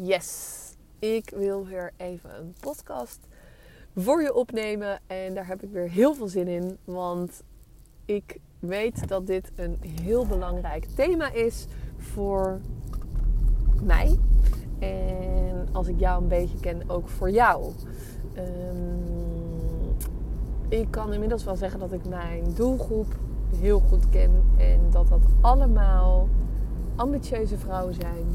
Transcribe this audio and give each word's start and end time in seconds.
Yes, 0.00 0.58
ik 0.98 1.30
wil 1.36 1.66
weer 1.66 1.92
even 1.96 2.30
een 2.38 2.54
podcast 2.60 3.18
voor 3.96 4.22
je 4.22 4.34
opnemen. 4.34 5.00
En 5.06 5.34
daar 5.34 5.46
heb 5.46 5.62
ik 5.62 5.70
weer 5.70 5.90
heel 5.90 6.14
veel 6.14 6.28
zin 6.28 6.48
in. 6.48 6.78
Want 6.84 7.42
ik 8.04 8.38
weet 8.58 9.08
dat 9.08 9.26
dit 9.26 9.52
een 9.54 9.76
heel 10.02 10.26
belangrijk 10.26 10.84
thema 10.84 11.32
is 11.32 11.66
voor 11.96 12.60
mij. 13.82 14.18
En 14.78 15.68
als 15.72 15.86
ik 15.88 16.00
jou 16.00 16.22
een 16.22 16.28
beetje 16.28 16.60
ken, 16.60 16.90
ook 16.90 17.08
voor 17.08 17.30
jou. 17.30 17.72
Um, 18.36 19.96
ik 20.68 20.90
kan 20.90 21.12
inmiddels 21.12 21.44
wel 21.44 21.56
zeggen 21.56 21.80
dat 21.80 21.92
ik 21.92 22.08
mijn 22.08 22.44
doelgroep 22.54 23.16
heel 23.56 23.80
goed 23.80 24.08
ken. 24.08 24.44
En 24.58 24.80
dat 24.90 25.08
dat 25.08 25.22
allemaal 25.40 26.28
ambitieuze 26.96 27.58
vrouwen 27.58 27.94
zijn 27.94 28.26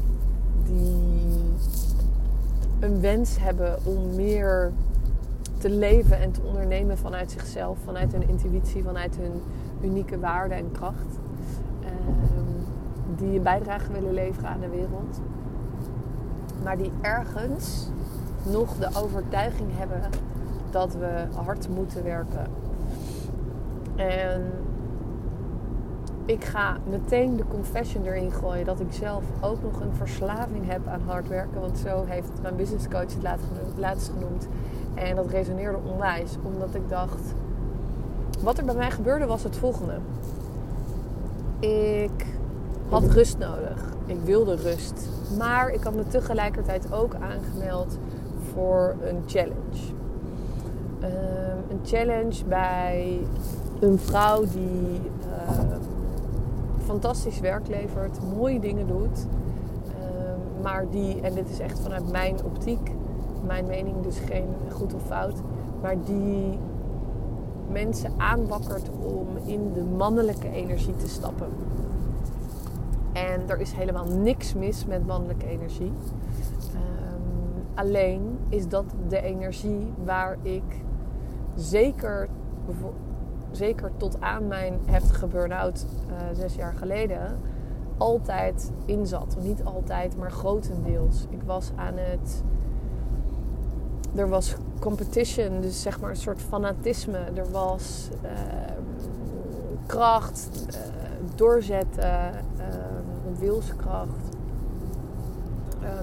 die 0.64 1.43
een 2.84 3.00
wens 3.00 3.40
hebben 3.40 3.78
om 3.84 4.14
meer 4.14 4.72
te 5.58 5.70
leven 5.70 6.20
en 6.20 6.30
te 6.30 6.40
ondernemen 6.42 6.98
vanuit 6.98 7.30
zichzelf, 7.30 7.78
vanuit 7.84 8.12
hun 8.12 8.28
intuïtie, 8.28 8.82
vanuit 8.82 9.16
hun 9.16 9.42
unieke 9.82 10.18
waarde 10.18 10.54
en 10.54 10.70
kracht. 10.72 11.18
Um, 11.84 12.64
die 13.16 13.36
een 13.36 13.42
bijdrage 13.42 13.92
willen 13.92 14.12
leveren 14.12 14.48
aan 14.48 14.60
de 14.60 14.68
wereld. 14.68 15.20
Maar 16.62 16.76
die 16.76 16.92
ergens 17.00 17.88
nog 18.50 18.76
de 18.76 18.88
overtuiging 19.02 19.68
hebben 19.72 20.00
dat 20.70 20.94
we 20.94 21.24
hard 21.34 21.68
moeten 21.68 22.04
werken. 22.04 22.46
En 23.96 24.42
ik 26.26 26.44
ga 26.44 26.76
meteen 26.88 27.36
de 27.36 27.44
confession 27.48 28.04
erin 28.04 28.32
gooien 28.32 28.64
dat 28.64 28.80
ik 28.80 28.92
zelf 28.92 29.22
ook 29.40 29.62
nog 29.62 29.80
een 29.80 29.94
verslaving 29.96 30.66
heb 30.66 30.86
aan 30.86 31.02
hard 31.06 31.28
werken. 31.28 31.60
Want 31.60 31.78
zo 31.78 32.04
heeft 32.06 32.28
mijn 32.42 32.56
business 32.56 32.88
coach 32.88 33.14
het 33.14 33.76
laatst 33.76 34.10
genoemd. 34.12 34.48
En 34.94 35.16
dat 35.16 35.30
resoneerde 35.30 35.78
onwijs, 35.92 36.36
omdat 36.42 36.74
ik 36.74 36.88
dacht: 36.88 37.34
wat 38.40 38.58
er 38.58 38.64
bij 38.64 38.74
mij 38.74 38.90
gebeurde 38.90 39.26
was 39.26 39.42
het 39.42 39.56
volgende. 39.56 39.98
Ik 41.60 42.26
had 42.88 43.04
rust 43.04 43.38
nodig. 43.38 43.92
Ik 44.06 44.18
wilde 44.24 44.54
rust. 44.54 45.08
Maar 45.38 45.68
ik 45.70 45.82
had 45.82 45.94
me 45.94 46.06
tegelijkertijd 46.06 46.92
ook 46.92 47.14
aangemeld 47.14 47.98
voor 48.52 48.94
een 49.02 49.22
challenge. 49.26 49.92
Ehm, 51.00 51.58
een 51.70 51.80
challenge 51.84 52.44
bij 52.44 53.18
een 53.80 53.98
vrouw 53.98 54.44
die 54.44 55.00
fantastisch 56.84 57.40
werk 57.40 57.68
levert, 57.68 58.18
mooie 58.36 58.60
dingen 58.60 58.86
doet. 58.86 59.26
Ehm, 60.00 60.62
maar 60.62 60.90
die, 60.90 61.20
en 61.20 61.34
dit 61.34 61.50
is 61.50 61.58
echt 61.58 61.80
vanuit 61.80 62.10
mijn 62.10 62.44
optiek, 62.44 62.90
mijn 63.46 63.66
mening 63.66 64.02
dus 64.02 64.18
geen 64.18 64.48
goed 64.70 64.94
of 64.94 65.02
fout, 65.02 65.40
maar 65.80 65.96
die 66.04 66.58
mensen 67.70 68.12
aanwakkert 68.16 68.90
om 69.00 69.26
in 69.44 69.72
de 69.72 69.84
mannelijke 69.84 70.50
energie 70.50 70.96
te 70.96 71.08
stappen. 71.08 71.48
En 73.12 73.40
er 73.46 73.60
is 73.60 73.72
helemaal 73.72 74.06
niks 74.06 74.54
mis 74.54 74.86
met 74.86 75.06
mannelijke 75.06 75.46
energie. 75.46 75.92
Um, 76.74 77.64
alleen 77.74 78.38
is 78.48 78.68
dat 78.68 78.84
de 79.08 79.22
energie 79.22 79.92
waar 80.04 80.36
ik 80.42 80.84
zeker 81.54 82.28
zeker 83.54 83.90
tot 83.96 84.20
aan 84.20 84.48
mijn 84.48 84.80
heftige 84.84 85.26
burn-out 85.26 85.86
uh, 86.08 86.14
zes 86.32 86.54
jaar 86.54 86.74
geleden, 86.74 87.38
altijd 87.96 88.72
in 88.84 89.06
zat. 89.06 89.36
Niet 89.40 89.64
altijd, 89.64 90.16
maar 90.16 90.30
grotendeels. 90.30 91.26
Ik 91.30 91.42
was 91.42 91.70
aan 91.76 91.96
het. 91.96 92.42
Er 94.14 94.28
was 94.28 94.54
competition, 94.80 95.60
dus 95.60 95.82
zeg 95.82 96.00
maar 96.00 96.10
een 96.10 96.16
soort 96.16 96.42
fanatisme. 96.42 97.18
Er 97.18 97.50
was 97.50 98.08
uh, 98.24 98.30
kracht, 99.86 100.66
uh, 100.68 100.76
doorzetten, 101.34 102.32
wilskracht. 103.38 104.36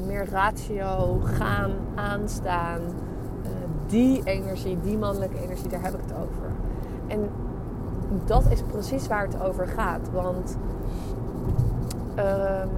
meer 0.05 0.29
ratio, 0.29 1.19
gaan, 1.23 1.71
aanstaan. 1.95 2.81
die 3.87 4.21
energie, 4.23 4.81
die 4.81 4.97
mannelijke 4.97 5.41
energie, 5.41 5.69
daar 5.69 5.83
heb 5.83 5.93
ik 5.93 6.01
het 6.01 6.13
over. 6.13 6.51
En 7.07 7.29
dat 8.25 8.43
is 8.49 8.61
precies 8.61 9.07
waar 9.07 9.27
het 9.27 9.41
over 9.41 9.67
gaat. 9.67 10.09
Want. 10.11 10.57
Um, 12.17 12.69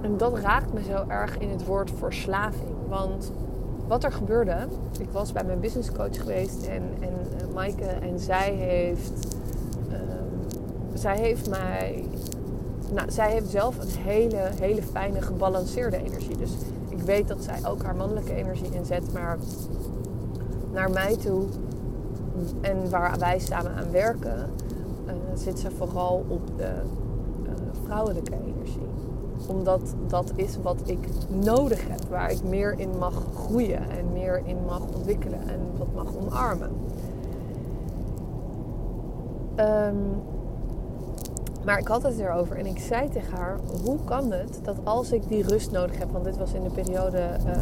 en 0.00 0.16
dat 0.16 0.38
raakt 0.38 0.72
me 0.72 0.82
zo 0.82 1.04
erg 1.08 1.38
in 1.38 1.50
het 1.50 1.64
woord 1.66 1.90
verslaving. 1.98 2.74
Want 2.88 3.32
wat 3.86 4.04
er 4.04 4.12
gebeurde, 4.12 4.56
ik 4.98 5.08
was 5.12 5.32
bij 5.32 5.44
mijn 5.44 5.60
business 5.60 5.92
coach 5.92 6.20
geweest 6.20 6.66
en, 6.66 6.82
en 7.00 7.12
uh, 7.12 7.54
Maaike 7.54 7.84
en 7.84 8.18
zij 8.18 8.50
heeft, 8.52 9.36
um, 9.92 10.60
zij 10.94 11.18
heeft 11.18 11.50
mij, 11.50 12.04
nou, 12.92 13.10
zij 13.10 13.30
heeft 13.30 13.50
zelf 13.50 13.78
een 13.78 14.02
hele, 14.02 14.50
hele 14.60 14.82
fijne 14.82 15.22
gebalanceerde 15.22 15.96
energie. 15.96 16.36
Dus 16.36 16.50
ik 16.88 17.00
weet 17.00 17.28
dat 17.28 17.42
zij 17.42 17.58
ook 17.68 17.82
haar 17.82 17.96
mannelijke 17.96 18.34
energie 18.34 18.70
inzet, 18.70 19.12
maar 19.12 19.38
naar 20.72 20.90
mij 20.90 21.16
toe 21.16 21.44
en 22.60 22.90
waar 22.90 23.18
wij 23.18 23.38
samen 23.38 23.74
aan 23.74 23.90
werken, 23.90 24.50
uh, 25.06 25.12
zit 25.34 25.58
ze 25.58 25.70
vooral 25.70 26.24
op 26.28 26.56
de 26.56 26.72
uh, 27.42 27.50
vrouwelijke 27.84 28.32
energie. 28.32 28.88
Omdat 29.48 29.94
dat 30.06 30.32
is 30.34 30.56
wat 30.62 30.76
ik 30.84 31.08
nodig 31.28 31.88
heb, 31.88 32.00
waar 32.08 32.30
ik 32.30 32.42
meer 32.42 32.74
in 32.78 32.90
mag 32.98 33.14
groeien 33.34 33.90
en 33.90 34.12
meer 34.12 34.42
in 34.44 34.56
mag 34.66 34.80
ontwikkelen 34.94 35.48
en 35.48 35.60
wat 35.78 35.94
mag 35.94 36.16
omarmen. 36.16 36.70
Um, 39.56 40.22
maar 41.64 41.78
ik 41.78 41.88
had 41.88 42.02
het 42.02 42.18
erover 42.18 42.56
en 42.56 42.66
ik 42.66 42.78
zei 42.78 43.08
tegen 43.08 43.36
haar: 43.36 43.58
hoe 43.84 43.98
kan 44.04 44.32
het 44.32 44.60
dat 44.62 44.76
als 44.84 45.12
ik 45.12 45.28
die 45.28 45.42
rust 45.42 45.70
nodig 45.70 45.98
heb, 45.98 46.10
want 46.10 46.24
dit 46.24 46.36
was 46.36 46.52
in 46.52 46.62
de 46.62 46.70
periode 46.70 47.18
uh, 47.18 47.52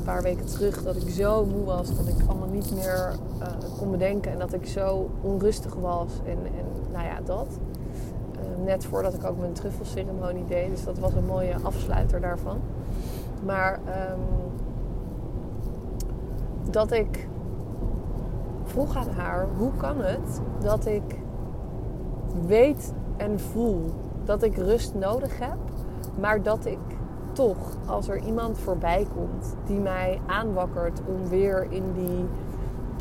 een 0.00 0.06
paar 0.06 0.22
weken 0.22 0.46
terug 0.46 0.82
dat 0.82 0.96
ik 0.96 1.08
zo 1.08 1.44
moe 1.44 1.64
was 1.64 1.96
dat 1.96 2.06
ik 2.06 2.14
allemaal 2.26 2.48
niet 2.48 2.74
meer 2.74 3.12
uh, 3.38 3.46
kon 3.78 3.90
bedenken 3.90 4.32
en 4.32 4.38
dat 4.38 4.52
ik 4.52 4.66
zo 4.66 5.10
onrustig 5.20 5.74
was 5.74 6.12
en, 6.24 6.38
en 6.44 6.92
nou 6.92 7.04
ja, 7.04 7.20
dat. 7.24 7.46
Uh, 8.34 8.64
net 8.64 8.84
voordat 8.84 9.14
ik 9.14 9.24
ook 9.24 9.38
mijn 9.38 9.52
truffelceremonie 9.52 10.44
deed, 10.44 10.70
dus 10.70 10.84
dat 10.84 10.98
was 10.98 11.14
een 11.14 11.24
mooie 11.24 11.54
afsluiter 11.62 12.20
daarvan. 12.20 12.60
Maar 13.44 13.80
um, 14.12 14.20
dat 16.70 16.92
ik 16.92 17.28
vroeg 18.64 18.96
aan 18.96 19.10
haar, 19.10 19.46
hoe 19.56 19.72
kan 19.76 20.00
het 20.00 20.40
dat 20.60 20.86
ik 20.86 21.18
weet 22.46 22.92
en 23.16 23.40
voel 23.40 23.90
dat 24.24 24.42
ik 24.42 24.56
rust 24.56 24.94
nodig 24.94 25.38
heb, 25.38 25.58
maar 26.20 26.42
dat 26.42 26.66
ik 26.66 26.78
toch, 27.32 27.76
als 27.86 28.08
er 28.08 28.18
iemand 28.18 28.58
voorbij 28.58 29.06
komt 29.14 29.56
die 29.66 29.78
mij 29.78 30.20
aanwakkert 30.26 31.00
om 31.06 31.28
weer 31.28 31.66
in 31.70 31.92
die 31.92 32.26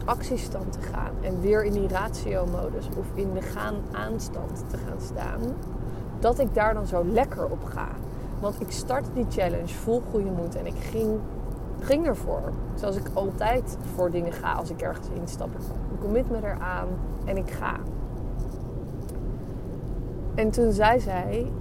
actiestand 0.06 0.72
te 0.72 0.82
gaan 0.82 1.12
en 1.22 1.42
weer 1.42 1.64
in 1.64 1.74
die 1.74 1.88
ratio-modus 1.88 2.90
of 2.98 3.06
in 3.14 3.34
de 3.34 3.42
gaan-aanstand 3.42 4.64
te 4.68 4.78
gaan 4.78 5.02
staan, 5.02 5.40
dat 6.20 6.40
ik 6.40 6.54
daar 6.54 6.74
dan 6.74 6.88
zo 6.88 7.06
lekker 7.06 7.46
op 7.46 7.64
ga. 7.64 7.88
Want 8.40 8.62
ik 8.62 8.72
startte 8.72 9.14
die 9.14 9.26
challenge 9.30 9.68
vol 9.68 10.02
goede 10.12 10.30
moed 10.30 10.56
en 10.56 10.66
ik 10.66 10.78
ging, 10.78 11.20
ging 11.80 12.08
ervoor. 12.08 12.52
Zoals 12.76 12.96
ik 12.96 13.10
altijd 13.14 13.78
voor 13.96 14.12
dingen 14.12 14.34
ga 14.34 14.54
als 14.54 14.70
ik 14.70 14.82
ergens 14.82 15.08
instap. 15.14 15.50
Ik 15.94 16.00
commit 16.00 16.30
me 16.30 16.38
eraan 16.38 16.88
en 17.26 17.38
ik 17.38 17.52
ga. 17.52 17.76
En 20.36 20.50
toen 20.50 20.72
zei 20.72 21.00
zij 21.00 21.52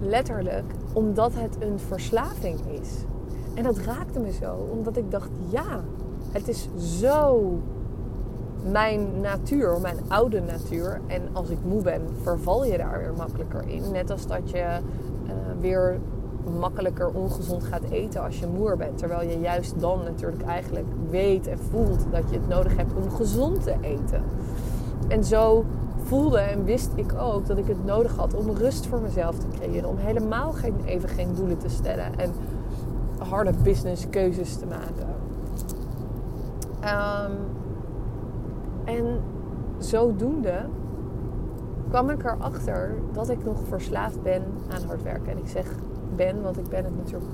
letterlijk: 0.00 0.72
omdat 0.92 1.32
het 1.34 1.56
een 1.58 1.78
verslaving 1.78 2.58
is. 2.80 3.04
En 3.54 3.62
dat 3.62 3.78
raakte 3.78 4.20
me 4.20 4.32
zo, 4.32 4.68
omdat 4.70 4.96
ik 4.96 5.10
dacht, 5.10 5.30
ja, 5.48 5.80
het 6.30 6.48
is 6.48 6.68
zo 6.76 7.52
mijn 8.70 9.20
natuur, 9.20 9.80
mijn 9.80 9.96
oude 10.08 10.40
natuur. 10.40 11.00
En 11.06 11.22
als 11.32 11.48
ik 11.48 11.58
moe 11.64 11.82
ben, 11.82 12.02
verval 12.22 12.64
je 12.64 12.78
daar 12.78 12.98
weer 12.98 13.12
makkelijker 13.16 13.68
in. 13.68 13.82
Net 13.92 14.10
als 14.10 14.26
dat 14.26 14.50
je 14.50 14.58
uh, 14.58 15.32
weer 15.60 16.00
makkelijker 16.58 17.08
ongezond 17.08 17.64
gaat 17.64 17.82
eten 17.90 18.22
als 18.22 18.38
je 18.38 18.46
moer 18.46 18.76
bent. 18.76 18.98
Terwijl 18.98 19.28
je 19.28 19.38
juist 19.38 19.80
dan 19.80 20.02
natuurlijk 20.04 20.42
eigenlijk 20.42 20.86
weet 21.10 21.46
en 21.46 21.58
voelt 21.58 22.04
dat 22.10 22.22
je 22.30 22.36
het 22.36 22.48
nodig 22.48 22.76
hebt 22.76 22.94
om 22.94 23.10
gezond 23.10 23.62
te 23.62 23.74
eten. 23.80 24.22
En 25.08 25.24
zo 25.24 25.64
voelde 26.10 26.38
en 26.38 26.64
wist 26.64 26.90
ik 26.94 27.12
ook 27.18 27.46
dat 27.46 27.58
ik 27.58 27.66
het 27.66 27.84
nodig 27.84 28.16
had 28.16 28.34
om 28.34 28.50
rust 28.50 28.86
voor 28.86 29.00
mezelf 29.00 29.38
te 29.38 29.46
creëren. 29.58 29.88
Om 29.88 29.96
helemaal 29.96 30.52
geen, 30.52 30.74
even 30.84 31.08
geen 31.08 31.34
doelen 31.34 31.58
te 31.58 31.68
stellen 31.68 32.18
en 32.18 32.32
harde 33.18 33.52
business 33.62 34.08
keuzes 34.10 34.56
te 34.56 34.66
maken. 34.66 35.06
Um, 36.82 37.36
en 38.84 39.20
zodoende 39.78 40.66
kwam 41.88 42.10
ik 42.10 42.24
erachter 42.24 42.94
dat 43.12 43.28
ik 43.28 43.44
nog 43.44 43.58
verslaafd 43.68 44.22
ben 44.22 44.42
aan 44.68 44.82
hard 44.82 45.02
werken. 45.02 45.32
En 45.32 45.38
ik 45.38 45.48
zeg 45.48 45.74
ben, 46.16 46.42
want 46.42 46.58
ik 46.58 46.68
ben 46.68 46.84
het 46.84 46.96
natuurlijk 46.96 47.30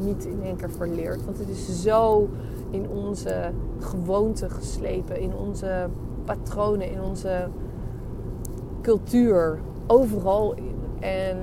niet 0.00 0.24
in 0.24 0.42
één 0.42 0.56
keer 0.56 0.70
verleerd. 0.70 1.24
Want 1.24 1.38
het 1.38 1.48
is 1.48 1.82
zo 1.82 2.28
in 2.70 2.88
onze 2.88 3.50
gewoonte 3.78 4.50
geslepen, 4.50 5.20
in 5.20 5.34
onze 5.34 5.88
patronen, 6.24 6.90
in 6.90 7.02
onze 7.02 7.48
cultuur, 8.80 9.58
overal 9.86 10.54
in. 10.54 10.76
En 11.00 11.36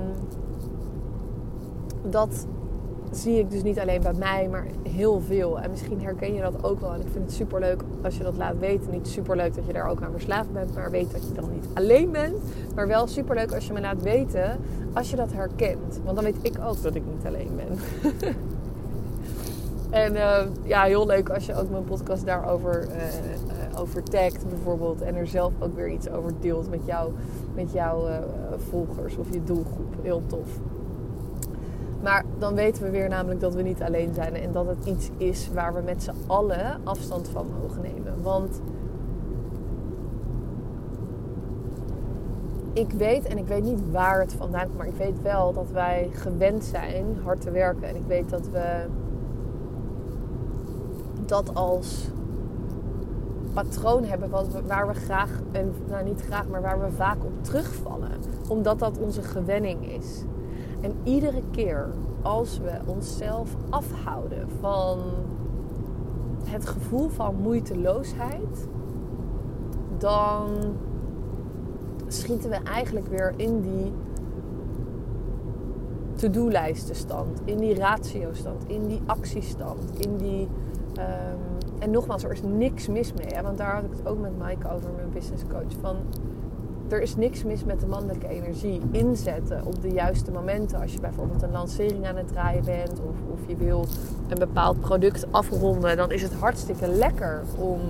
dat 2.02 2.46
zie 3.10 3.38
ik 3.38 3.50
dus 3.50 3.62
niet 3.62 3.78
alleen 3.78 4.02
bij 4.02 4.12
mij, 4.12 4.48
maar 4.50 4.66
heel 4.82 5.20
veel. 5.20 5.60
En 5.60 5.70
misschien 5.70 6.00
herken 6.00 6.34
je 6.34 6.40
dat 6.40 6.64
ook 6.64 6.80
wel. 6.80 6.94
En 6.94 7.00
ik 7.00 7.06
vind 7.12 7.24
het 7.24 7.32
super 7.32 7.60
leuk 7.60 7.80
als 8.02 8.16
je 8.16 8.22
dat 8.22 8.36
laat 8.36 8.58
weten. 8.58 8.90
Niet 8.90 9.08
super 9.08 9.36
leuk 9.36 9.54
dat 9.54 9.66
je 9.66 9.72
daar 9.72 9.90
ook 9.90 10.02
aan 10.02 10.10
verslaafd 10.10 10.52
bent, 10.52 10.74
maar 10.74 10.90
weet 10.90 11.12
dat 11.12 11.28
je 11.28 11.34
dan 11.34 11.50
niet 11.52 11.66
alleen 11.74 12.10
bent. 12.10 12.36
Maar 12.74 12.86
wel 12.86 13.06
super 13.06 13.34
leuk 13.34 13.54
als 13.54 13.66
je 13.66 13.72
me 13.72 13.80
laat 13.80 14.02
weten 14.02 14.58
als 14.92 15.10
je 15.10 15.16
dat 15.16 15.32
herkent. 15.32 16.00
Want 16.04 16.16
dan 16.16 16.24
weet 16.24 16.36
ik 16.42 16.56
ook 16.66 16.82
dat 16.82 16.94
ik 16.94 17.02
niet 17.14 17.26
alleen 17.26 17.50
ben. 17.56 17.78
en 20.04 20.12
uh, 20.12 20.38
ja, 20.62 20.82
heel 20.82 21.06
leuk 21.06 21.28
als 21.28 21.46
je 21.46 21.54
ook 21.54 21.70
mijn 21.70 21.84
podcast 21.84 22.26
daarover 22.26 22.86
uh, 22.88 22.96
over 23.76 24.02
tagt 24.02 24.48
bijvoorbeeld. 24.48 25.00
En 25.00 25.14
er 25.14 25.26
zelf 25.26 25.52
ook 25.58 25.74
weer 25.74 25.88
iets 25.88 26.10
over 26.10 26.32
deelt 26.40 26.70
met, 26.70 26.80
jou, 26.84 27.12
met 27.54 27.72
jouw 27.72 28.08
volgers 28.56 29.16
of 29.16 29.32
je 29.32 29.44
doelgroep. 29.44 29.94
Heel 30.02 30.22
tof. 30.26 30.48
Maar 32.02 32.24
dan 32.38 32.54
weten 32.54 32.82
we 32.82 32.90
weer 32.90 33.08
namelijk 33.08 33.40
dat 33.40 33.54
we 33.54 33.62
niet 33.62 33.82
alleen 33.82 34.14
zijn 34.14 34.34
en 34.34 34.52
dat 34.52 34.66
het 34.66 34.84
iets 34.84 35.10
is 35.16 35.50
waar 35.54 35.74
we 35.74 35.80
met 35.80 36.02
z'n 36.02 36.14
allen 36.26 36.80
afstand 36.84 37.28
van 37.28 37.46
mogen 37.62 37.82
nemen. 37.82 38.22
Want 38.22 38.60
ik 42.72 42.92
weet, 42.92 43.24
en 43.24 43.38
ik 43.38 43.46
weet 43.46 43.62
niet 43.62 43.90
waar 43.90 44.20
het 44.20 44.32
vandaan 44.32 44.62
komt, 44.62 44.76
maar 44.76 44.86
ik 44.86 44.96
weet 44.96 45.22
wel 45.22 45.52
dat 45.52 45.70
wij 45.70 46.08
gewend 46.12 46.64
zijn 46.64 47.04
hard 47.24 47.40
te 47.40 47.50
werken. 47.50 47.88
En 47.88 47.96
ik 47.96 48.06
weet 48.06 48.30
dat 48.30 48.48
we 48.48 48.86
dat 51.26 51.54
als 51.54 52.10
patroon 53.64 54.04
hebben 54.04 54.30
wat 54.30 54.48
we, 54.52 54.62
waar 54.62 54.86
we 54.86 54.94
graag, 54.94 55.30
en 55.52 55.72
nou 55.88 56.04
niet 56.04 56.20
graag, 56.20 56.48
maar 56.48 56.62
waar 56.62 56.80
we 56.80 56.90
vaak 56.90 57.24
op 57.24 57.44
terugvallen. 57.44 58.10
Omdat 58.48 58.78
dat 58.78 58.98
onze 58.98 59.22
gewenning 59.22 59.92
is. 59.92 60.24
En 60.80 60.94
iedere 61.02 61.42
keer 61.50 61.88
als 62.22 62.58
we 62.58 62.70
onszelf 62.86 63.56
afhouden 63.70 64.48
van 64.60 64.98
het 66.44 66.68
gevoel 66.68 67.08
van 67.08 67.34
moeiteloosheid, 67.34 68.68
dan 69.98 70.48
schieten 72.06 72.50
we 72.50 72.56
eigenlijk 72.56 73.06
weer 73.06 73.32
in 73.36 73.60
die 73.60 73.92
to-do-lijstenstand, 76.14 77.40
in 77.44 77.58
die 77.58 77.74
ratio-stand, 77.74 78.64
in 78.66 78.86
die 78.86 79.00
actiestand, 79.06 80.06
in 80.06 80.16
die. 80.16 80.48
Um, 80.98 81.45
en 81.78 81.90
nogmaals, 81.90 82.24
er 82.24 82.32
is 82.32 82.42
niks 82.42 82.88
mis 82.88 83.12
mee. 83.12 83.34
Hè? 83.34 83.42
Want 83.42 83.58
daar 83.58 83.74
had 83.74 83.84
ik 83.84 83.90
het 83.90 84.06
ook 84.06 84.18
met 84.18 84.38
Mike 84.38 84.70
over, 84.70 84.90
mijn 84.96 85.10
business 85.12 85.42
coach. 85.48 85.72
Van 85.80 85.96
er 86.88 87.02
is 87.02 87.16
niks 87.16 87.44
mis 87.44 87.64
met 87.64 87.80
de 87.80 87.86
mannelijke 87.86 88.28
energie. 88.28 88.80
Inzetten 88.90 89.64
op 89.64 89.82
de 89.82 89.90
juiste 89.90 90.30
momenten. 90.32 90.80
Als 90.80 90.92
je 90.92 91.00
bijvoorbeeld 91.00 91.42
een 91.42 91.50
lancering 91.50 92.06
aan 92.06 92.16
het 92.16 92.28
draaien 92.28 92.64
bent 92.64 93.00
of, 93.00 93.16
of 93.32 93.40
je 93.46 93.56
wil 93.56 93.84
een 94.28 94.38
bepaald 94.38 94.80
product 94.80 95.26
afronden, 95.30 95.96
dan 95.96 96.10
is 96.10 96.22
het 96.22 96.32
hartstikke 96.32 96.88
lekker 96.88 97.42
om 97.58 97.80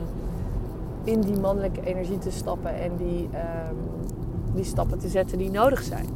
in 1.05 1.21
die 1.21 1.41
mannelijke 1.41 1.81
energie 1.85 2.19
te 2.19 2.31
stappen 2.31 2.75
en 2.75 2.97
die, 2.97 3.23
um, 3.23 3.77
die 4.55 4.65
stappen 4.65 4.99
te 4.99 5.09
zetten 5.09 5.39
die 5.39 5.51
nodig 5.51 5.83
zijn. 5.83 6.07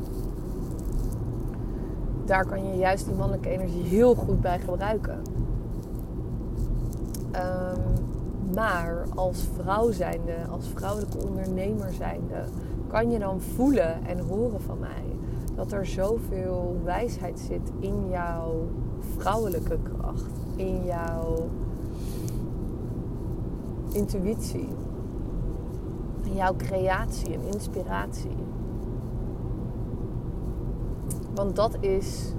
Daar 2.25 2.47
kan 2.47 2.67
je 2.67 2.79
juist 2.79 3.05
die 3.05 3.15
mannelijke 3.15 3.49
energie 3.49 3.83
heel 3.83 4.15
goed 4.15 4.41
bij 4.41 4.59
gebruiken. 4.59 5.23
Um, 7.35 8.09
maar 8.55 9.05
als 9.15 9.49
vrouw 9.57 9.91
zijnde, 9.91 10.35
als 10.51 10.69
vrouwelijke 10.75 11.19
ondernemer 11.27 11.93
zijnde, 11.93 12.45
kan 12.87 13.11
je 13.11 13.19
dan 13.19 13.41
voelen 13.41 14.07
en 14.07 14.19
horen 14.19 14.61
van 14.61 14.79
mij 14.79 15.19
dat 15.55 15.73
er 15.73 15.87
zoveel 15.87 16.81
wijsheid 16.85 17.41
zit 17.41 17.73
in 17.79 18.09
jouw 18.09 18.69
vrouwelijke 19.17 19.79
kracht, 19.83 20.31
in 20.57 20.85
jouw 20.85 21.49
intuïtie, 23.93 24.69
in 26.23 26.35
jouw 26.35 26.57
creatie 26.57 27.35
en 27.35 27.43
inspiratie. 27.53 28.37
Want 31.35 31.57
dat 31.57 31.77
is 31.81 32.33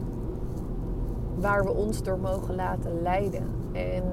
waar 1.35 1.63
we 1.63 1.73
ons 1.73 2.03
door 2.03 2.19
mogen 2.19 2.55
laten 2.55 3.01
leiden. 3.01 3.47
En 3.71 4.03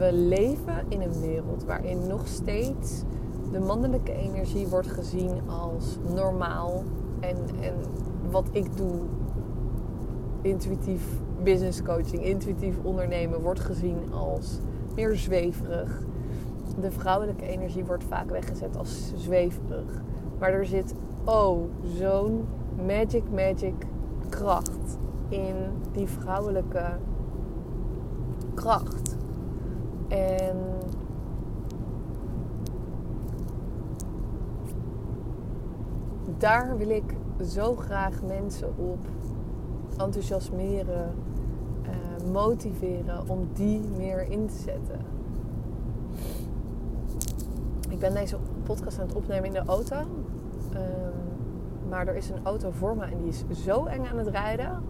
we 0.00 0.12
leven 0.12 0.84
in 0.88 1.00
een 1.00 1.20
wereld 1.20 1.64
waarin 1.64 2.06
nog 2.06 2.26
steeds 2.26 3.02
de 3.52 3.58
mannelijke 3.58 4.12
energie 4.12 4.66
wordt 4.66 4.86
gezien 4.86 5.40
als 5.46 5.98
normaal. 6.14 6.84
En, 7.20 7.36
en 7.60 7.74
wat 8.30 8.48
ik 8.52 8.76
doe, 8.76 8.94
intuïtief 10.42 11.02
business 11.42 11.82
coaching, 11.82 12.24
intuïtief 12.24 12.74
ondernemen, 12.82 13.40
wordt 13.40 13.60
gezien 13.60 14.12
als 14.12 14.58
meer 14.94 15.16
zweverig. 15.16 16.02
De 16.80 16.90
vrouwelijke 16.90 17.46
energie 17.46 17.84
wordt 17.84 18.04
vaak 18.04 18.30
weggezet 18.30 18.76
als 18.76 19.12
zweverig. 19.16 20.02
Maar 20.38 20.52
er 20.52 20.66
zit, 20.66 20.94
oh, 21.24 21.64
zo'n 21.98 22.46
magic, 22.86 23.24
magic 23.34 23.74
kracht 24.28 24.98
in 25.28 25.54
die 25.92 26.06
vrouwelijke 26.06 26.84
kracht. 28.54 28.99
En 30.10 30.56
daar 36.38 36.76
wil 36.76 36.88
ik 36.88 37.14
zo 37.44 37.74
graag 37.74 38.22
mensen 38.22 38.68
op 38.76 38.98
enthousiasmeren, 39.96 41.14
uh, 41.82 42.32
motiveren 42.32 43.28
om 43.28 43.48
die 43.52 43.80
meer 43.96 44.30
in 44.30 44.46
te 44.46 44.54
zetten. 44.54 45.00
Ik 47.88 47.98
ben 47.98 48.14
deze 48.14 48.36
podcast 48.62 48.98
aan 48.98 49.06
het 49.06 49.16
opnemen 49.16 49.44
in 49.44 49.52
de 49.52 49.64
auto. 49.66 49.96
Um, 49.96 51.10
maar 51.88 52.06
er 52.06 52.16
is 52.16 52.30
een 52.30 52.44
auto 52.44 52.70
voor 52.70 52.96
me 52.96 53.04
en 53.04 53.18
die 53.18 53.28
is 53.28 53.44
zo 53.64 53.84
eng 53.84 54.04
aan 54.04 54.18
het 54.18 54.28
rijden. 54.28 54.82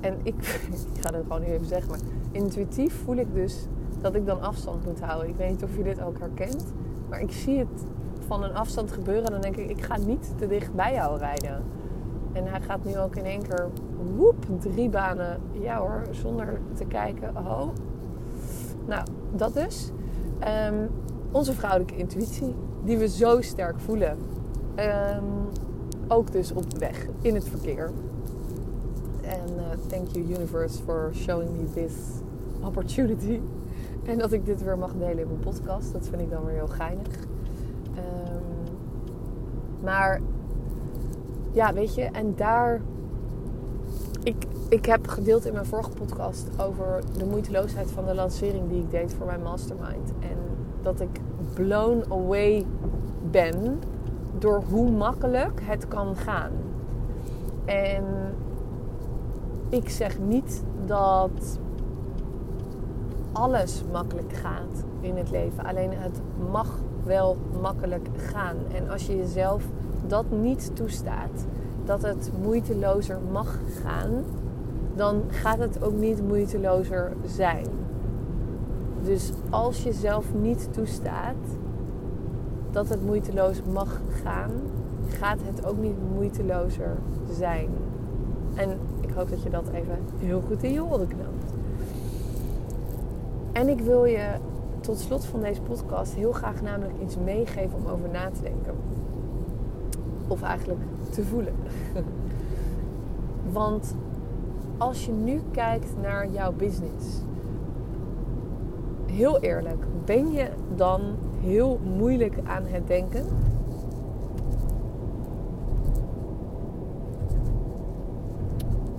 En 0.00 0.18
ik, 0.22 0.34
ik 0.94 1.00
ga 1.00 1.14
het 1.14 1.22
gewoon 1.22 1.40
nu 1.40 1.46
even 1.46 1.66
zeggen, 1.66 1.90
maar 1.90 2.00
intuïtief 2.30 3.02
voel 3.04 3.16
ik 3.16 3.34
dus 3.34 3.66
dat 4.04 4.14
ik 4.14 4.26
dan 4.26 4.40
afstand 4.40 4.84
moet 4.84 5.00
houden. 5.00 5.28
Ik 5.28 5.36
weet 5.36 5.50
niet 5.50 5.62
of 5.62 5.76
je 5.76 5.82
dit 5.82 6.02
ook 6.02 6.18
herkent, 6.18 6.64
maar 7.08 7.20
ik 7.20 7.32
zie 7.32 7.58
het 7.58 7.84
van 8.26 8.42
een 8.42 8.54
afstand 8.54 8.92
gebeuren. 8.92 9.30
Dan 9.30 9.40
denk 9.40 9.56
ik, 9.56 9.70
ik 9.70 9.82
ga 9.82 9.96
niet 9.96 10.32
te 10.36 10.46
dicht 10.46 10.74
bij 10.74 10.92
jou 10.92 11.18
rijden. 11.18 11.62
En 12.32 12.46
hij 12.46 12.60
gaat 12.60 12.84
nu 12.84 12.98
ook 12.98 13.16
in 13.16 13.24
één 13.24 13.42
keer, 13.42 13.68
woep, 14.16 14.46
drie 14.60 14.88
banen. 14.88 15.40
Ja 15.52 15.78
hoor, 15.78 16.02
zonder 16.10 16.60
te 16.74 16.84
kijken. 16.84 17.36
Oh. 17.36 17.68
Nou, 18.86 19.06
dat 19.36 19.54
dus. 19.54 19.90
Um, 20.68 20.90
onze 21.30 21.52
vrouwelijke 21.52 21.96
intuïtie, 21.96 22.54
die 22.82 22.98
we 22.98 23.08
zo 23.08 23.40
sterk 23.40 23.80
voelen. 23.80 24.18
Um, 24.78 25.24
ook 26.08 26.32
dus 26.32 26.52
op 26.52 26.78
weg, 26.78 27.06
in 27.20 27.34
het 27.34 27.48
verkeer. 27.48 27.90
En 29.22 29.54
uh, 29.56 29.62
thank 29.86 30.08
you 30.08 30.24
universe 30.24 30.82
for 30.82 31.10
showing 31.14 31.50
me 31.50 31.70
this 31.72 31.92
opportunity. 32.62 33.40
En 34.04 34.18
dat 34.18 34.32
ik 34.32 34.46
dit 34.46 34.62
weer 34.62 34.78
mag 34.78 34.92
delen 34.92 35.18
in 35.18 35.26
mijn 35.26 35.38
podcast. 35.38 35.92
Dat 35.92 36.06
vind 36.08 36.20
ik 36.20 36.30
dan 36.30 36.44
weer 36.44 36.54
heel 36.54 36.68
geinig. 36.68 37.08
Um, 37.96 38.74
maar 39.82 40.20
ja, 41.52 41.72
weet 41.72 41.94
je, 41.94 42.02
en 42.02 42.34
daar. 42.36 42.80
Ik, 44.22 44.46
ik 44.68 44.86
heb 44.86 45.06
gedeeld 45.06 45.46
in 45.46 45.52
mijn 45.52 45.66
vorige 45.66 45.90
podcast 45.90 46.48
over 46.60 47.00
de 47.18 47.24
moeiteloosheid 47.24 47.90
van 47.90 48.04
de 48.04 48.14
lancering 48.14 48.68
die 48.68 48.82
ik 48.82 48.90
deed 48.90 49.14
voor 49.14 49.26
mijn 49.26 49.42
mastermind. 49.42 50.12
En 50.20 50.36
dat 50.82 51.00
ik 51.00 51.20
blown 51.54 52.04
away 52.08 52.66
ben 53.30 53.78
door 54.38 54.62
hoe 54.70 54.90
makkelijk 54.90 55.60
het 55.62 55.88
kan 55.88 56.16
gaan. 56.16 56.52
En 57.64 58.04
ik 59.68 59.88
zeg 59.88 60.18
niet 60.18 60.62
dat 60.86 61.58
alles 63.34 63.82
makkelijk 63.92 64.32
gaat 64.32 64.84
in 65.00 65.16
het 65.16 65.30
leven. 65.30 65.64
Alleen 65.64 65.90
het 65.92 66.20
mag 66.50 66.78
wel 67.04 67.36
makkelijk 67.60 68.08
gaan. 68.16 68.56
En 68.74 68.90
als 68.90 69.06
je 69.06 69.16
jezelf 69.16 69.64
dat 70.06 70.30
niet 70.30 70.76
toestaat, 70.76 71.46
dat 71.84 72.02
het 72.02 72.30
moeitelozer 72.42 73.18
mag 73.32 73.58
gaan, 73.82 74.24
dan 74.94 75.22
gaat 75.28 75.58
het 75.58 75.84
ook 75.84 75.94
niet 75.94 76.28
moeitelozer 76.28 77.12
zijn. 77.24 77.66
Dus 79.02 79.32
als 79.50 79.82
je 79.82 79.92
zelf 79.92 80.34
niet 80.34 80.68
toestaat 80.72 81.34
dat 82.70 82.88
het 82.88 83.04
moeiteloos 83.06 83.62
mag 83.72 84.00
gaan, 84.22 84.50
gaat 85.08 85.38
het 85.42 85.66
ook 85.66 85.78
niet 85.78 85.96
moeitelozer 86.14 86.96
zijn. 87.30 87.68
En 88.54 88.78
ik 89.00 89.10
hoop 89.10 89.30
dat 89.30 89.42
je 89.42 89.50
dat 89.50 89.68
even 89.68 89.98
heel 90.18 90.40
goed 90.40 90.62
in 90.62 90.72
je 90.72 90.84
oren 90.84 91.08
knoopt. 91.08 91.63
En 93.54 93.68
ik 93.68 93.80
wil 93.80 94.04
je 94.04 94.28
tot 94.80 94.98
slot 94.98 95.24
van 95.24 95.40
deze 95.40 95.60
podcast 95.60 96.14
heel 96.14 96.32
graag 96.32 96.62
namelijk 96.62 97.00
iets 97.02 97.16
meegeven 97.16 97.78
om 97.78 97.86
over 97.86 98.08
na 98.08 98.30
te 98.30 98.42
denken. 98.42 98.74
Of 100.28 100.42
eigenlijk 100.42 100.80
te 101.10 101.24
voelen. 101.24 101.54
Want 103.52 103.94
als 104.78 105.06
je 105.06 105.12
nu 105.12 105.40
kijkt 105.50 106.00
naar 106.02 106.30
jouw 106.30 106.52
business, 106.52 107.20
heel 109.06 109.40
eerlijk, 109.40 109.84
ben 110.04 110.32
je 110.32 110.48
dan 110.74 111.00
heel 111.40 111.80
moeilijk 111.96 112.36
aan 112.44 112.64
het 112.66 112.86
denken? 112.86 113.26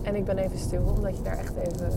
En 0.02 0.16
ik 0.16 0.26
ben 0.26 0.38
even 0.38 0.58
stil, 0.58 0.84
omdat 0.98 1.18
je 1.18 1.24
daar 1.24 1.38
echt 1.38 1.56
even 1.56 1.90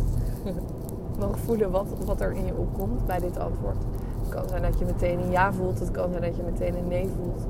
mag 1.19 1.39
voelen 1.39 1.71
wat, 1.71 1.87
wat 2.05 2.21
er 2.21 2.33
in 2.33 2.47
je 2.47 2.57
opkomt 2.57 3.07
bij 3.07 3.19
dit 3.19 3.39
antwoord. 3.39 3.77
Het 4.21 4.29
kan 4.29 4.49
zijn 4.49 4.63
dat 4.63 4.79
je 4.79 4.85
meteen 4.85 5.21
een 5.21 5.31
ja 5.31 5.53
voelt, 5.53 5.79
het 5.79 5.91
kan 5.91 6.11
zijn 6.11 6.23
dat 6.23 6.37
je 6.37 6.43
meteen 6.43 6.77
een 6.77 6.89
nee 6.89 7.09
voelt. 7.09 7.47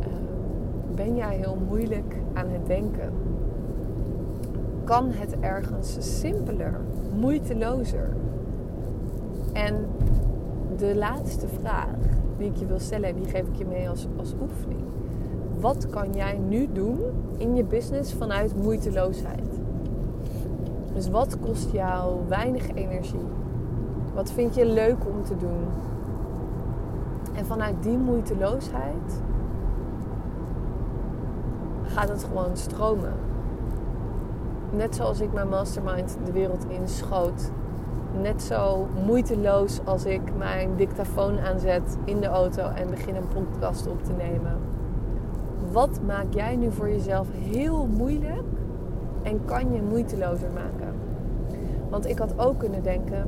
Ehm, 0.00 0.94
ben 0.94 1.16
jij 1.16 1.36
heel 1.36 1.56
moeilijk 1.68 2.16
aan 2.32 2.48
het 2.48 2.66
denken? 2.66 3.12
Kan 4.84 5.10
het 5.10 5.40
ergens 5.40 5.96
simpeler, 6.20 6.80
moeitelozer? 7.20 8.16
En 9.52 9.86
de 10.76 10.96
laatste 10.96 11.48
vraag 11.48 11.96
die 12.38 12.48
ik 12.48 12.56
je 12.56 12.66
wil 12.66 12.80
stellen, 12.80 13.14
die 13.14 13.24
geef 13.24 13.46
ik 13.46 13.56
je 13.56 13.64
mee 13.64 13.88
als, 13.88 14.06
als 14.16 14.34
oefening. 14.40 14.80
Wat 15.60 15.90
kan 15.90 16.12
jij 16.12 16.38
nu 16.48 16.68
doen 16.72 16.98
in 17.36 17.54
je 17.56 17.64
business 17.64 18.12
vanuit 18.12 18.62
moeiteloosheid? 18.62 19.51
Dus 21.02 21.10
wat 21.10 21.38
kost 21.40 21.70
jou 21.72 22.20
weinig 22.28 22.74
energie? 22.74 23.26
Wat 24.14 24.32
vind 24.32 24.54
je 24.54 24.66
leuk 24.66 25.06
om 25.06 25.22
te 25.22 25.36
doen? 25.36 25.64
En 27.34 27.46
vanuit 27.46 27.82
die 27.82 27.98
moeiteloosheid 27.98 29.22
gaat 31.84 32.08
het 32.08 32.24
gewoon 32.24 32.56
stromen. 32.56 33.12
Net 34.70 34.94
zoals 34.94 35.20
ik 35.20 35.32
mijn 35.32 35.48
mastermind 35.48 36.18
de 36.24 36.32
wereld 36.32 36.64
inschoot. 36.68 37.50
Net 38.20 38.42
zo 38.42 38.86
moeiteloos 39.06 39.80
als 39.84 40.04
ik 40.04 40.36
mijn 40.36 40.76
dictafoon 40.76 41.38
aanzet 41.38 41.96
in 42.04 42.20
de 42.20 42.26
auto 42.26 42.68
en 42.68 42.90
begin 42.90 43.14
een 43.16 43.28
podcast 43.28 43.86
op 43.86 44.04
te 44.04 44.12
nemen. 44.12 44.56
Wat 45.72 46.00
maak 46.06 46.34
jij 46.34 46.56
nu 46.56 46.72
voor 46.72 46.88
jezelf 46.88 47.28
heel 47.32 47.86
moeilijk 47.86 48.44
en 49.22 49.44
kan 49.44 49.72
je 49.72 49.82
moeitelozer 49.82 50.50
maken? 50.50 50.91
Want 51.92 52.08
ik 52.08 52.18
had 52.18 52.38
ook 52.38 52.58
kunnen 52.58 52.82
denken: 52.82 53.26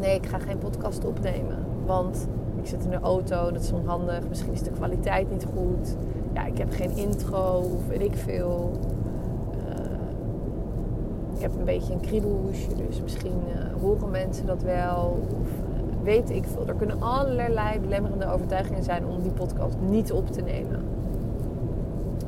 nee, 0.00 0.14
ik 0.14 0.26
ga 0.26 0.38
geen 0.38 0.58
podcast 0.58 1.04
opnemen. 1.04 1.58
Want 1.86 2.26
ik 2.60 2.66
zit 2.66 2.84
in 2.84 2.90
de 2.90 3.00
auto, 3.00 3.50
dat 3.52 3.62
is 3.62 3.72
onhandig. 3.72 4.28
Misschien 4.28 4.52
is 4.52 4.62
de 4.62 4.70
kwaliteit 4.70 5.30
niet 5.30 5.46
goed. 5.54 5.96
Ja, 6.32 6.46
ik 6.46 6.58
heb 6.58 6.70
geen 6.70 6.96
intro 6.96 7.58
of 7.58 7.86
weet 7.88 8.02
ik 8.02 8.16
veel. 8.16 8.72
Uh, 9.56 9.84
ik 11.34 11.40
heb 11.40 11.54
een 11.58 11.64
beetje 11.64 11.92
een 11.92 12.00
kriebelhoesje, 12.00 12.74
dus 12.86 13.02
misschien 13.02 13.40
uh, 13.48 13.82
horen 13.82 14.10
mensen 14.10 14.46
dat 14.46 14.62
wel. 14.62 15.26
Of 15.40 15.48
uh, 15.48 16.02
weet 16.02 16.30
ik 16.30 16.44
veel. 16.46 16.66
Er 16.66 16.74
kunnen 16.74 17.02
allerlei 17.02 17.80
belemmerende 17.80 18.32
overtuigingen 18.32 18.84
zijn 18.84 19.06
om 19.06 19.22
die 19.22 19.32
podcast 19.32 19.76
niet 19.88 20.12
op 20.12 20.30
te 20.30 20.40
nemen. 20.40 20.84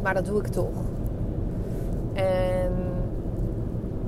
Maar 0.02 0.14
dat 0.14 0.25
doe 0.26 0.38
ik 0.38 0.46
toch. 0.46 0.82
En 2.12 2.95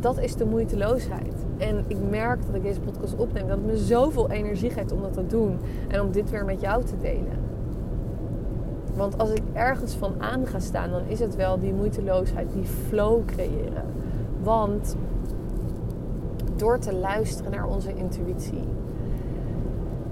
dat 0.01 0.19
is 0.19 0.37
de 0.37 0.45
moeiteloosheid. 0.45 1.35
En 1.57 1.85
ik 1.87 1.97
merk 2.11 2.47
dat 2.47 2.55
ik 2.55 2.63
deze 2.63 2.81
podcast 2.81 3.17
opneem, 3.17 3.49
dat 3.49 3.57
het 3.57 3.67
me 3.67 3.77
zoveel 3.77 4.31
energie 4.31 4.71
geeft 4.71 4.93
om 4.93 5.03
dat 5.03 5.13
te 5.13 5.27
doen. 5.27 5.59
En 5.89 6.01
om 6.01 6.13
dit 6.13 6.31
weer 6.31 6.45
met 6.45 6.61
jou 6.61 6.85
te 6.85 6.97
delen. 6.97 7.47
Want 8.95 9.19
als 9.19 9.31
ik 9.31 9.43
ergens 9.53 9.95
van 9.95 10.13
aan 10.19 10.47
ga 10.47 10.59
staan, 10.59 10.91
dan 10.91 11.03
is 11.07 11.19
het 11.19 11.37
wel 11.37 11.59
die 11.59 11.73
moeiteloosheid, 11.73 12.53
die 12.53 12.65
flow 12.65 13.25
creëren. 13.25 13.85
Want 14.43 14.97
door 16.57 16.79
te 16.79 16.95
luisteren 16.95 17.51
naar 17.51 17.69
onze 17.69 17.95
intuïtie, 17.95 18.65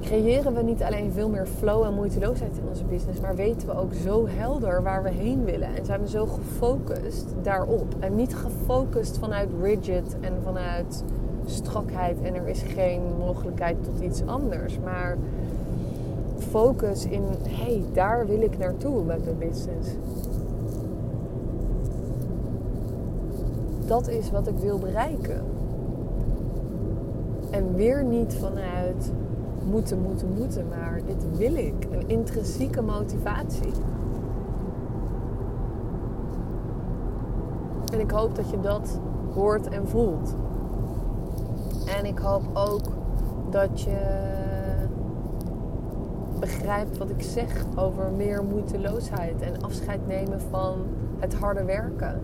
creëren 0.06 0.54
we 0.54 0.62
niet 0.62 0.82
alleen 0.82 1.12
veel 1.12 1.28
meer 1.28 1.46
flow 1.46 1.84
en 1.84 1.94
moeiteloosheid 1.94 2.56
in 2.56 2.68
onze 2.68 2.84
business, 2.84 3.20
maar 3.20 3.34
weten 3.34 3.68
we 3.68 3.74
ook 3.74 3.94
zo 3.94 4.26
helder 4.28 4.82
waar 4.82 5.02
we 5.02 5.10
heen 5.10 5.44
willen. 5.44 5.76
En 5.76 5.84
zijn 5.84 6.00
we 6.00 6.08
zo 6.08 6.26
gefocust 6.26 7.26
daarop. 7.42 7.94
En 7.98 8.14
niet 8.14 8.34
gefocust 8.34 9.18
vanuit 9.18 9.48
rigid 9.62 10.16
en 10.20 10.32
vanuit 10.42 11.04
strakheid 11.46 12.22
en 12.22 12.34
er 12.34 12.48
is 12.48 12.62
geen 12.62 13.02
mogelijkheid 13.18 13.84
tot 13.84 14.00
iets 14.00 14.22
anders. 14.26 14.78
Maar 14.84 15.16
focus 16.38 17.04
in, 17.04 17.22
hé, 17.42 17.64
hey, 17.64 17.82
daar 17.92 18.26
wil 18.26 18.40
ik 18.40 18.58
naartoe 18.58 19.04
met 19.04 19.24
mijn 19.24 19.38
business. 19.38 19.88
Dat 23.86 24.08
is 24.08 24.30
wat 24.30 24.46
ik 24.46 24.58
wil 24.58 24.78
bereiken. 24.78 25.42
En 27.50 27.74
weer 27.74 28.04
niet 28.04 28.34
vanuit 28.34 29.12
moeten, 29.70 30.02
moeten, 30.02 30.28
moeten, 30.38 30.68
maar 30.68 31.00
dit 31.06 31.36
wil 31.36 31.54
ik. 31.54 31.86
Een 31.90 32.08
intrinsieke 32.08 32.82
motivatie. 32.82 33.72
En 37.92 38.00
ik 38.00 38.10
hoop 38.10 38.34
dat 38.34 38.50
je 38.50 38.60
dat 38.60 39.00
hoort 39.34 39.68
en 39.68 39.88
voelt. 39.88 40.34
En 41.98 42.04
ik 42.04 42.18
hoop 42.18 42.42
ook 42.54 42.84
dat 43.50 43.80
je 43.80 44.24
begrijpt 46.40 46.98
wat 46.98 47.10
ik 47.10 47.22
zeg 47.22 47.64
over 47.76 48.10
meer 48.16 48.44
moeiteloosheid 48.44 49.40
en 49.40 49.62
afscheid 49.62 50.06
nemen 50.06 50.40
van 50.40 50.86
het 51.18 51.34
harde 51.34 51.64
werken. 51.64 52.20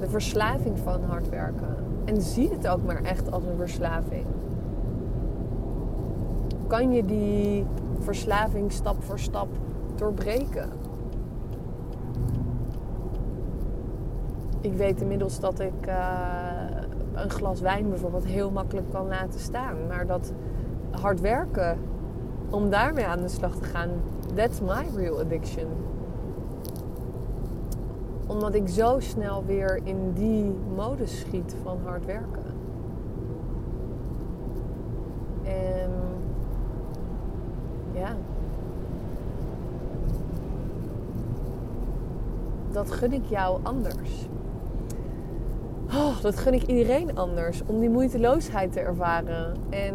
De 0.00 0.08
verslaving 0.08 0.78
van 0.78 1.02
hard 1.02 1.28
werken. 1.28 1.76
En 2.04 2.22
zie 2.22 2.50
het 2.50 2.68
ook 2.68 2.84
maar 2.84 3.02
echt 3.02 3.30
als 3.32 3.44
een 3.44 3.56
verslaving. 3.56 4.26
Kan 6.66 6.92
je 6.92 7.04
die 7.04 7.66
verslaving 7.98 8.72
stap 8.72 9.02
voor 9.02 9.18
stap 9.18 9.48
doorbreken? 9.94 10.70
Ik 14.60 14.72
weet 14.72 15.00
inmiddels 15.00 15.40
dat 15.40 15.60
ik 15.60 15.86
uh, 15.86 15.94
een 17.14 17.30
glas 17.30 17.60
wijn 17.60 17.88
bijvoorbeeld 17.88 18.24
heel 18.24 18.50
makkelijk 18.50 18.90
kan 18.90 19.08
laten 19.08 19.40
staan. 19.40 19.76
Maar 19.88 20.06
dat 20.06 20.32
hard 20.90 21.20
werken, 21.20 21.78
om 22.50 22.70
daarmee 22.70 23.06
aan 23.06 23.20
de 23.20 23.28
slag 23.28 23.56
te 23.56 23.64
gaan, 23.64 23.88
that's 24.34 24.60
my 24.60 24.86
real 24.96 25.20
addiction. 25.20 25.66
Omdat 28.26 28.54
ik 28.54 28.68
zo 28.68 29.00
snel 29.00 29.44
weer 29.44 29.80
in 29.84 30.12
die 30.12 30.54
modus 30.76 31.20
schiet 31.20 31.56
van 31.62 31.78
hard 31.84 32.04
werken. 32.06 32.42
En 35.42 35.90
ja. 37.92 38.16
Dat 42.74 42.90
gun 42.90 43.12
ik 43.12 43.24
jou 43.24 43.58
anders. 43.62 44.28
Oh, 45.88 46.20
dat 46.20 46.36
gun 46.36 46.54
ik 46.54 46.62
iedereen 46.62 47.16
anders. 47.16 47.62
Om 47.66 47.80
die 47.80 47.90
moeiteloosheid 47.90 48.72
te 48.72 48.80
ervaren. 48.80 49.54
En 49.70 49.94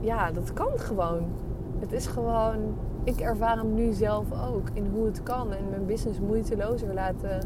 ja, 0.00 0.32
dat 0.32 0.52
kan 0.52 0.78
gewoon. 0.78 1.22
Het 1.78 1.92
is 1.92 2.06
gewoon. 2.06 2.56
Ik 3.04 3.20
ervaar 3.20 3.56
hem 3.56 3.74
nu 3.74 3.92
zelf 3.92 4.26
ook. 4.52 4.68
In 4.72 4.86
hoe 4.94 5.04
het 5.06 5.22
kan. 5.22 5.52
En 5.52 5.68
mijn 5.70 5.86
business 5.86 6.20
moeitelozer 6.20 6.94
laten 6.94 7.40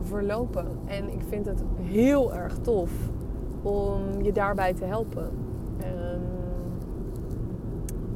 verlopen. 0.00 0.66
En 0.84 1.12
ik 1.12 1.22
vind 1.28 1.46
het 1.46 1.62
heel 1.82 2.34
erg 2.34 2.58
tof 2.58 2.90
om 3.62 4.00
je 4.22 4.32
daarbij 4.32 4.74
te 4.74 4.84
helpen. 4.84 5.30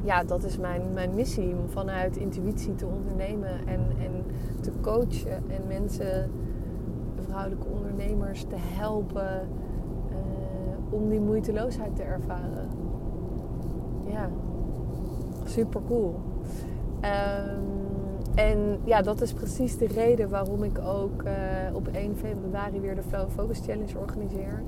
Ja, 0.03 0.23
dat 0.23 0.43
is 0.43 0.57
mijn, 0.57 0.81
mijn 0.93 1.15
missie. 1.15 1.55
Om 1.55 1.69
vanuit 1.69 2.17
intuïtie 2.17 2.75
te 2.75 2.85
ondernemen. 2.85 3.67
En, 3.67 3.79
en 3.99 4.25
te 4.61 4.71
coachen. 4.81 5.43
En 5.49 5.67
mensen 5.67 6.31
vrouwelijke 7.29 7.67
ondernemers 7.67 8.43
te 8.43 8.55
helpen 8.57 9.47
uh, 10.09 10.93
om 10.93 11.09
die 11.09 11.19
moeiteloosheid 11.19 11.95
te 11.95 12.03
ervaren. 12.03 12.69
Ja, 14.05 14.29
super 15.45 15.81
cool. 15.87 16.15
Um, 17.01 17.79
en 18.35 18.79
ja, 18.83 19.01
dat 19.01 19.21
is 19.21 19.33
precies 19.33 19.77
de 19.77 19.87
reden 19.87 20.29
waarom 20.29 20.63
ik 20.63 20.79
ook 20.79 21.23
uh, 21.23 21.31
op 21.73 21.87
1 21.87 22.15
februari 22.15 22.79
weer 22.79 22.95
de 22.95 23.03
Flow 23.03 23.29
Focus 23.29 23.59
Challenge 23.59 23.97
organiseer. 23.99 24.63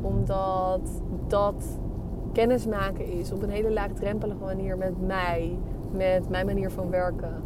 Omdat 0.00 0.80
dat 1.26 1.78
kennismaken 2.36 3.06
is 3.06 3.32
op 3.32 3.42
een 3.42 3.50
hele 3.50 3.72
laagdrempelige 3.72 4.44
manier 4.44 4.78
met 4.78 5.06
mij, 5.06 5.58
met 5.92 6.28
mijn 6.28 6.46
manier 6.46 6.70
van 6.70 6.90
werken, 6.90 7.42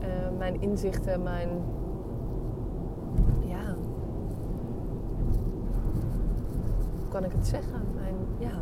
eh, 0.00 0.08
mijn 0.38 0.60
inzichten, 0.60 1.22
mijn. 1.22 1.48
Ja. 3.40 3.74
Hoe 6.98 7.08
kan 7.08 7.24
ik 7.24 7.32
het 7.32 7.46
zeggen? 7.46 7.80
Mijn, 7.94 8.14
ja. 8.38 8.58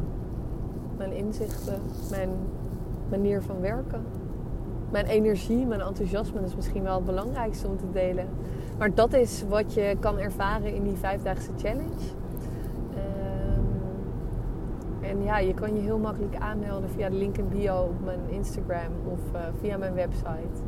mijn 0.97 1.13
inzichten, 1.13 1.81
mijn 2.11 2.31
manier 3.11 3.43
van 3.43 3.61
werken. 3.61 4.05
Mijn 4.91 5.07
energie, 5.07 5.67
mijn 5.67 5.81
enthousiasme 5.81 6.41
is 6.41 6.57
misschien 6.57 6.83
wel 6.83 6.95
het 6.95 7.05
belangrijkste 7.05 7.67
om 7.67 7.77
te 7.77 7.91
delen. 7.93 8.29
Maar 8.79 8.95
dat 8.95 9.13
is 9.13 9.45
wat 9.49 9.75
je 9.75 9.97
kan 10.01 10.19
ervaren 10.19 10.75
in 10.75 10.83
die 10.83 10.97
vijfdaagse 10.97 11.51
challenge. 11.57 12.20
Ehm, 15.11 15.19
en 15.19 15.25
ja, 15.25 15.39
je 15.39 15.55
kan 15.55 15.75
je 15.75 15.81
heel 15.81 15.99
makkelijk 15.99 16.37
aanmelden 16.37 16.91
via 16.91 17.09
de 17.09 17.17
link 17.17 17.37
in 17.37 17.49
bio 17.49 17.77
op 17.83 18.05
mijn 18.05 18.21
Instagram 18.29 18.93
of 19.05 19.21
uh, 19.35 19.41
via 19.61 19.77
mijn 19.77 19.95
website. 19.95 20.63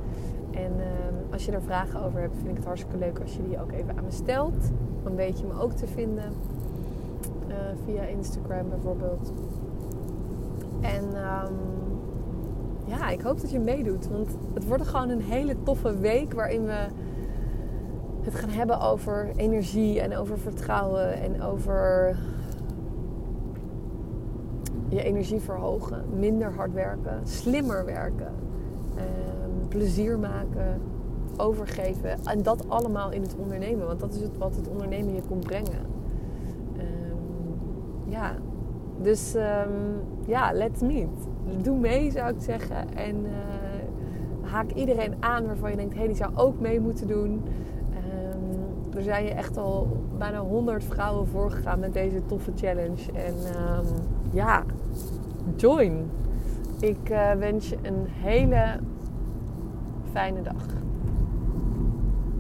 En 0.51 0.73
ehm, 0.81 1.33
als 1.33 1.45
je 1.45 1.53
er 1.53 1.63
vragen 1.63 2.03
over 2.03 2.21
hebt, 2.21 2.35
vind 2.37 2.49
ik 2.49 2.57
het 2.57 2.65
hartstikke 2.65 2.99
leuk 2.99 3.19
als 3.21 3.37
je 3.37 3.43
die 3.43 3.61
ook 3.61 3.73
even 3.73 3.97
aan 3.97 4.05
me 4.05 4.11
stelt. 4.11 4.71
Dan 5.03 5.15
weet 5.15 5.39
je 5.39 5.47
me 5.47 5.61
ook 5.61 5.73
te 5.73 5.87
vinden 5.87 6.33
uh, 7.49 7.55
via 7.85 8.03
Instagram 8.03 8.69
bijvoorbeeld. 8.69 9.33
En 10.81 11.05
um, 11.05 11.57
ja, 12.85 13.09
ik 13.09 13.21
hoop 13.21 13.41
dat 13.41 13.51
je 13.51 13.59
meedoet. 13.59 14.09
Want 14.09 14.37
het 14.55 14.67
wordt 14.67 14.87
gewoon 14.87 15.09
een 15.09 15.23
hele 15.23 15.57
toffe 15.63 15.99
week 15.99 16.33
waarin 16.33 16.65
we 16.65 16.87
het 18.23 18.35
gaan 18.35 18.51
hebben 18.51 18.81
over 18.81 19.31
energie 19.37 20.01
en 20.01 20.17
over 20.17 20.39
vertrouwen 20.39 21.13
en 21.13 21.43
over 21.43 22.17
je 24.95 25.03
energie 25.03 25.41
verhogen, 25.41 26.05
minder 26.19 26.53
hard 26.53 26.73
werken, 26.73 27.21
slimmer 27.23 27.85
werken, 27.85 28.33
ehm, 28.97 29.69
plezier 29.69 30.19
maken, 30.19 30.81
overgeven. 31.37 32.25
En 32.25 32.43
dat 32.43 32.69
allemaal 32.69 33.11
in 33.11 33.23
het 33.23 33.37
ondernemen, 33.37 33.87
want 33.87 34.01
dat 34.01 34.15
is 34.15 34.21
het 34.21 34.39
wat 34.39 34.57
het 34.57 34.69
ondernemen 34.69 35.15
je 35.15 35.23
komt 35.29 35.45
brengen. 35.45 35.87
Um, 36.77 37.55
ja, 38.05 38.35
dus 39.01 39.35
um, 39.35 40.01
ja, 40.25 40.53
let's 40.53 40.81
meet. 40.81 41.09
Doe 41.63 41.79
mee 41.79 42.11
zou 42.11 42.35
ik 42.35 42.41
zeggen. 42.41 42.95
En 42.97 43.17
uh, 43.25 43.31
haak 44.51 44.71
iedereen 44.71 45.15
aan 45.21 45.47
waarvan 45.47 45.71
je 45.71 45.77
denkt, 45.77 45.93
hé, 45.93 45.99
hey, 45.99 46.09
die 46.09 46.17
zou 46.17 46.31
ook 46.35 46.61
mee 46.61 46.81
moeten 46.81 47.07
doen. 47.07 47.43
Er 48.97 49.03
zijn 49.03 49.25
je 49.25 49.31
echt 49.31 49.57
al 49.57 49.97
bijna 50.19 50.41
100 50.41 50.85
vrouwen 50.85 51.27
voorgegaan 51.27 51.79
met 51.79 51.93
deze 51.93 52.27
toffe 52.27 52.53
challenge. 52.55 53.13
En 53.13 53.35
ja, 54.31 54.65
join. 55.57 56.11
Ik 56.81 57.11
uh, 57.11 57.33
wens 57.33 57.69
je 57.69 57.77
een 57.83 58.07
hele 58.07 58.79
fijne 60.13 60.43
dag. 60.43 60.82